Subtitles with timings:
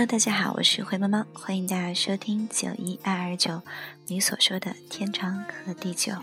[0.00, 3.60] Hello，大家好，我是灰猫猫，欢迎大家收听九一二二九，
[4.06, 6.14] 你所说的天长和地久。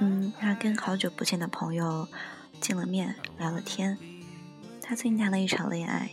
[0.00, 2.08] 嗯，他跟好久不见的朋友
[2.60, 3.96] 见了面，聊了天。
[4.82, 6.10] 他最近谈了一场恋爱，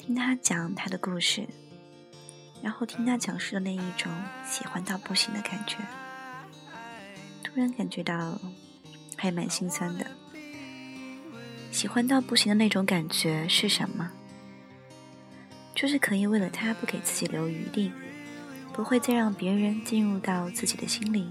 [0.00, 1.46] 听他讲他的故事，
[2.60, 4.10] 然后听他讲述的那一种
[4.44, 5.76] 喜欢到不行的感觉，
[7.44, 8.40] 突然感觉到。
[9.22, 10.04] 还蛮心酸的，
[11.70, 14.10] 喜欢到不行的那种感觉是什么？
[15.76, 17.92] 就是可以为了他不给自己留余地，
[18.72, 21.30] 不会再让别人进入到自己的心里，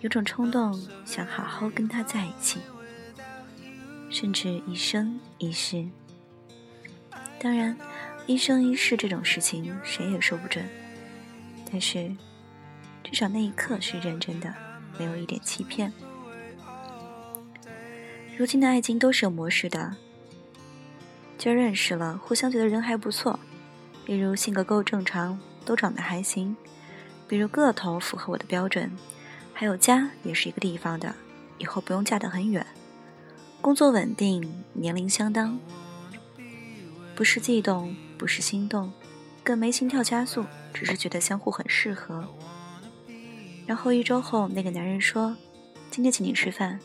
[0.00, 2.58] 有种冲动想好好跟他在一起，
[4.10, 5.88] 甚至一生一世。
[7.40, 7.74] 当然，
[8.26, 10.68] 一生一世这种事情谁也说不准，
[11.72, 12.14] 但是
[13.02, 14.54] 至少那一刻是认真的。
[15.02, 15.92] 没有一点欺骗。
[18.36, 19.96] 如今的爱情都是有模式的，
[21.36, 23.38] 就认识了，互相觉得人还不错，
[24.04, 26.56] 比如性格够正常，都长得还行，
[27.26, 28.96] 比如个头符合我的标准，
[29.52, 31.14] 还有家也是一个地方的，
[31.58, 32.64] 以后不用嫁得很远，
[33.60, 35.58] 工作稳定，年龄相当，
[37.16, 38.92] 不是悸动，不是心动，
[39.42, 42.26] 更没心跳加速，只是觉得相互很适合。
[43.72, 45.34] 然后一周后，那个男人说
[45.90, 46.78] ：“今天请你吃饭。”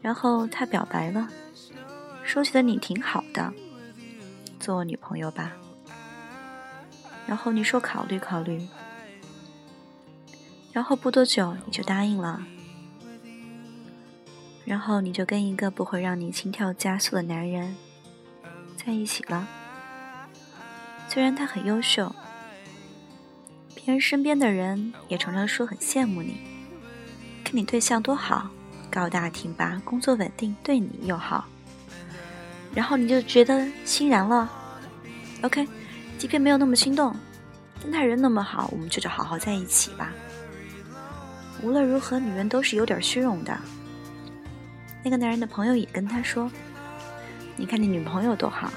[0.00, 1.28] 然后他表白了，
[2.24, 3.52] 说：“觉得你挺好的，
[4.58, 5.52] 做我女朋友吧。”
[7.28, 8.66] 然后你说：“考虑考虑。”
[10.72, 12.42] 然后不多久你就答应了。
[14.64, 17.76] 然后你就跟一个不会让你心跳加速的男人
[18.78, 19.46] 在一起了。
[21.06, 22.10] 虽然他很优秀。
[23.84, 26.40] 别人身边的人也常常说很羡慕你，
[27.44, 28.48] 看你对象多好，
[28.90, 31.44] 高大挺拔，工作稳定，对你又好，
[32.74, 34.50] 然后你就觉得欣然了。
[35.42, 35.68] OK，
[36.16, 37.14] 即便没有那么心动，
[37.82, 40.10] 但他人那么好，我们就就好好在一起吧。
[41.62, 43.54] 无论如何，女人都是有点虚荣的。
[45.02, 46.50] 那个男人的朋友也跟他说
[47.54, 48.72] ：“你看你女朋友多好，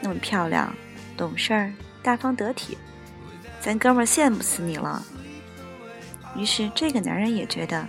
[0.00, 0.72] 那么漂亮，
[1.16, 2.78] 懂事儿，大方得体。”
[3.66, 5.04] 咱哥们羡慕死你了。
[6.36, 7.84] 于是这个男人也觉得，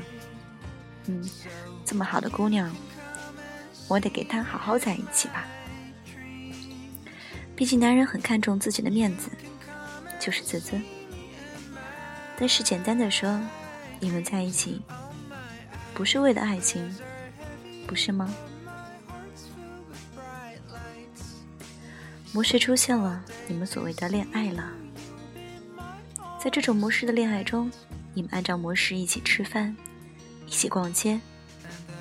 [1.06, 1.24] 嗯，
[1.86, 2.76] 这么好的姑娘，
[3.88, 5.46] 我得给她好好在一起吧。
[7.56, 9.30] 毕竟男人很看重自己的面子，
[10.20, 10.84] 就是自尊。
[12.40, 13.40] 但是简单的说，
[14.00, 14.82] 你们在一起，
[15.94, 16.92] 不是为了爱情，
[17.86, 18.34] 不是吗？
[22.34, 24.72] 模式出现了，你们所谓的恋爱了。
[26.40, 27.70] 在这种模式的恋爱中，
[28.14, 29.75] 你们按照模式一起吃饭，
[30.46, 31.20] 一起逛街，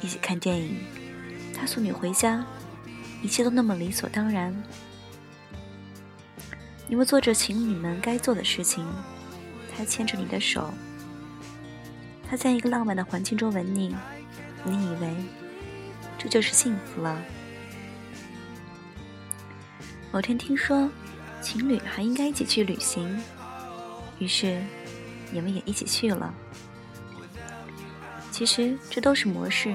[0.02, 0.76] 一起看电影，
[1.54, 2.44] 他送你回家，
[3.22, 4.54] 一切都那么理所当然。
[6.86, 8.86] 你们做着情侣们该做的事情，
[9.74, 10.72] 他牵着你的手，
[12.28, 13.96] 他在一个浪漫的环境中吻你，
[14.64, 15.08] 你以为
[16.18, 17.20] 这就是幸福了。
[20.12, 20.88] 某天听说，
[21.42, 23.18] 情侣还应该一起去旅行。
[24.18, 24.62] 于是，
[25.30, 26.34] 你们也一起去了。
[28.30, 29.74] 其实这都是模式，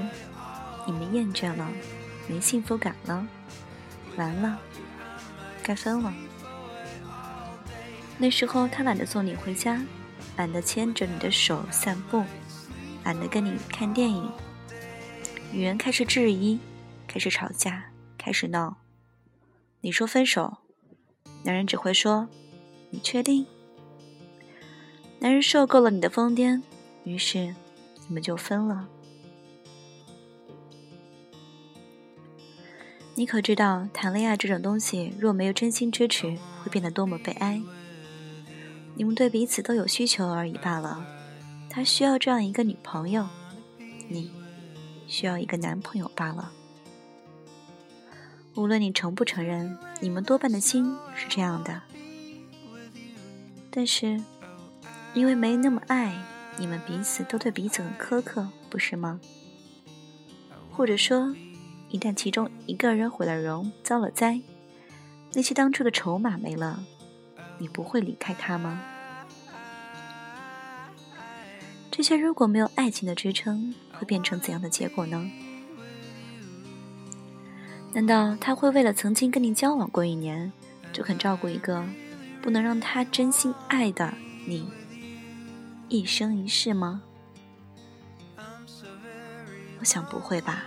[0.85, 1.67] 你们厌倦了，
[2.27, 3.27] 没幸福感了，
[4.17, 4.59] 完了，
[5.63, 6.13] 该分了。
[8.17, 9.81] 那时候他懒得送你回家，
[10.37, 12.23] 懒得牵着你的手散步，
[13.03, 14.31] 懒得跟你看电影。
[15.51, 16.59] 女人开始质疑，
[17.07, 18.77] 开始吵架，开始闹。
[19.81, 20.59] 你说分手，
[21.43, 22.29] 男人只会说
[22.91, 23.47] ：“你确定？”
[25.21, 26.63] 男人受够了你的疯癫，
[27.03, 27.53] 于是
[28.07, 28.87] 你们就分了。
[33.13, 37.61] 你可知道，谈恋爱这种东西，若没有真心支持，会变得多么悲哀？
[38.95, 41.05] 你们对彼此都有需求而已罢了。
[41.69, 43.27] 他需要这样一个女朋友，
[44.07, 44.31] 你
[45.05, 46.51] 需要一个男朋友罢了。
[48.55, 51.79] 无论你承不承认，你们多半的心是这样的。
[53.69, 54.19] 但是。
[55.13, 56.15] 因为没那么爱，
[56.57, 59.19] 你们彼此都对彼此很苛刻，不是吗？
[60.71, 61.35] 或者说，
[61.89, 64.41] 一旦其中一个人毁了容、遭了灾，
[65.33, 66.83] 那些当初的筹码没了，
[67.57, 68.81] 你不会离开他吗？
[71.91, 75.29] 这些如果没有爱情的支撑，会变成怎样的结果呢？
[77.93, 80.53] 难道他会为了曾经跟你交往过一年，
[80.93, 81.85] 就肯照顾一个
[82.41, 84.13] 不能让他真心爱的
[84.47, 84.65] 你
[85.91, 87.01] 一生一世吗？
[89.77, 90.63] 我想不会吧。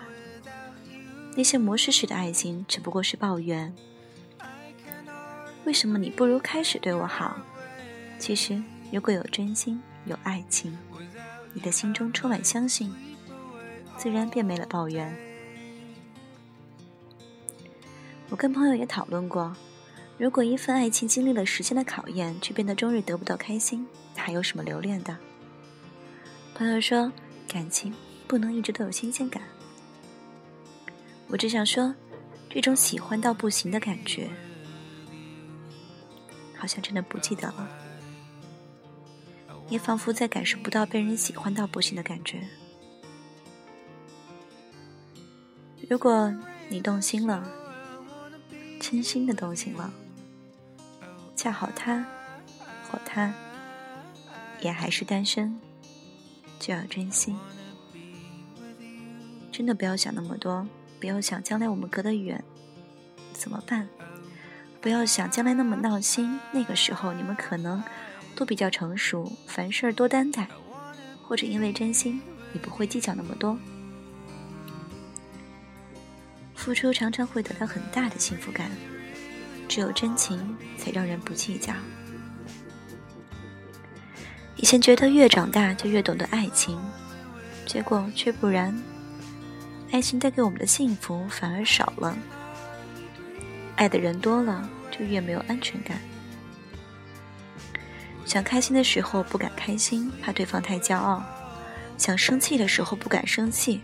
[1.34, 3.74] 那些模式式的爱情只不过是抱怨。
[5.64, 7.38] 为什么你不如开始对我好？
[8.18, 8.62] 其实，
[8.92, 10.76] 如果有真心，有爱情，
[11.54, 12.94] 你的心中充满相信，
[13.96, 15.16] 自然便没了抱怨。
[18.28, 19.56] 我跟朋友也讨论过，
[20.16, 25.16] 如果一份爱情经历了时间的考验，却变得终日得不到开心，还有什么留恋的？
[26.54, 27.10] 朋友说，
[27.48, 27.92] 感情
[28.28, 29.42] 不能一直都有新鲜感。
[31.26, 31.92] 我只想说，
[32.48, 34.30] 这种喜欢到不行的感觉，
[36.56, 37.68] 好像真的不记得了，
[39.68, 42.40] 也仿佛再感受不到被人喜欢到不行的感觉。
[45.90, 46.32] 如果
[46.68, 47.44] 你动心了，
[48.80, 49.92] 真心的动心了，
[51.44, 52.02] 恰好他
[52.90, 53.30] 或他
[54.62, 55.60] 也还是单身，
[56.58, 57.36] 就要珍惜，
[59.52, 60.66] 真的不要想那么多。
[60.98, 62.42] 不要想将来我们隔得远
[63.34, 63.86] 怎么办？
[64.80, 67.84] 不要想将来那么闹心，那个时候你们可能
[68.34, 70.48] 都比较成熟，凡事多担待，
[71.22, 72.22] 或者因为真心，
[72.54, 73.58] 你不会计较那么多。
[76.54, 78.70] 付出常常会得到很大的幸福感，
[79.74, 81.74] 只有真情才让人不计较。
[84.54, 86.78] 以前觉得越长大就越懂得爱情，
[87.66, 88.72] 结果却不然。
[89.90, 92.16] 爱情带给我们的幸福反而少了，
[93.74, 95.98] 爱的人多了，就越没有安全感。
[98.24, 101.20] 想开心的时候不敢开心，怕对方太骄傲；
[101.98, 103.82] 想生气的时候不敢生气，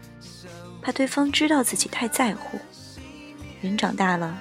[0.81, 2.61] 怕对方知道自己太在乎。
[3.61, 4.41] 人长大了，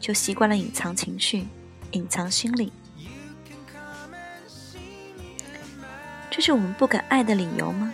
[0.00, 1.46] 就习惯了隐藏情绪，
[1.92, 2.72] 隐藏心理。
[6.30, 7.92] 这是我们不敢爱的理由吗？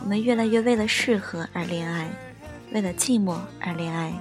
[0.00, 2.08] 我们越来越为了适合而恋爱，
[2.72, 4.12] 为了寂寞而恋爱。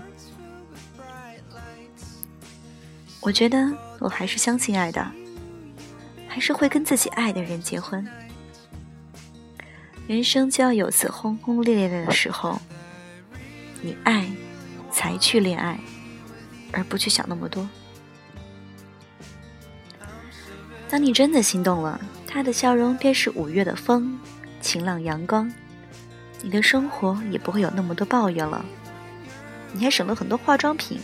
[3.22, 5.06] 我觉得我还是相信爱的，
[6.28, 8.06] 还是会跟自己爱的人结婚。
[10.08, 12.60] 人生就要有次轰轰烈烈的时候，
[13.82, 14.28] 你爱
[14.92, 15.80] 才去恋爱，
[16.74, 17.68] 而不去想那么多。
[20.90, 24.20] 当你真的心动了，他的笑容便是五月的风，
[24.60, 25.52] 晴朗阳光。
[26.42, 28.66] 你的生活也不会有那么多抱怨了，
[29.72, 31.00] 你还省了很多化妆品，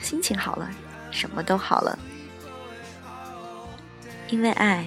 [0.00, 0.70] 心情好了，
[1.10, 1.98] 什么都好了。
[4.28, 4.86] 因为爱，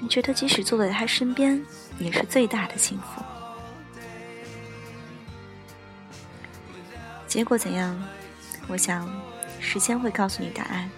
[0.00, 1.62] 你觉得即使坐在他身边，
[1.98, 3.22] 也是最大的幸福。
[7.28, 7.94] 结果怎样？
[8.66, 9.08] 我想，
[9.60, 10.90] 时间会告诉你答案。